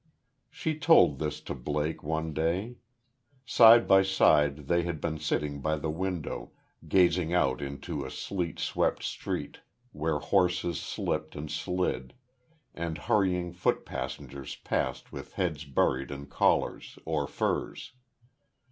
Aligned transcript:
She 0.49 0.79
told 0.79 1.19
this 1.19 1.39
to 1.41 1.53
Blake, 1.53 2.01
one 2.01 2.33
day. 2.33 2.77
Side 3.45 3.87
by 3.87 4.01
side, 4.01 4.65
they 4.67 4.81
had 4.81 4.99
been 4.99 5.19
sitting 5.19 5.61
by 5.61 5.75
the 5.75 5.91
window, 5.91 6.53
gazing 6.87 7.35
out 7.35 7.61
into 7.61 8.03
a 8.03 8.09
sleet 8.09 8.57
swept 8.59 9.03
street 9.03 9.59
where 9.91 10.17
horses 10.17 10.79
slipped 10.79 11.35
and 11.35 11.51
slid, 11.51 12.15
and 12.73 12.97
hurrying 12.97 13.53
foot 13.53 13.85
passengers 13.85 14.55
passed 14.55 15.11
with 15.11 15.33
heads 15.33 15.65
buried 15.65 16.09
in 16.09 16.25
collars, 16.25 16.97
or 17.05 17.27
furs. 17.27 17.93